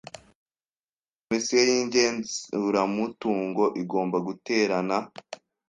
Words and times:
Komisiyo 1.19 1.59
y 1.69 1.71
igenzuramutungo 1.83 3.63
igomba 3.81 4.17
guterana 4.27 4.97